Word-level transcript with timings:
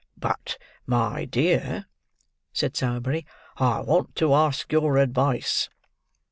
"But, 0.17 0.57
my 0.87 1.25
dear," 1.25 1.85
said 2.53 2.75
Sowerberry, 2.75 3.23
"I 3.57 3.81
want 3.81 4.15
to 4.15 4.33
ask 4.33 4.71
your 4.71 4.97
advice." 4.97 5.69